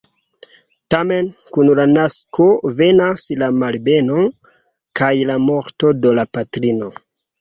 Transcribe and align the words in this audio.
Tamen 0.93 1.27
kun 1.57 1.67
la 1.79 1.83
nasko 1.91 2.47
venas 2.79 3.27
la 3.43 3.49
malbeno 3.65 4.25
kaj 5.01 5.13
la 5.33 5.37
morto 5.49 5.93
de 6.03 6.15
la 6.23 6.25
patrino. 6.39 6.91